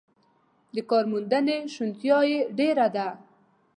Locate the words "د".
0.75-0.77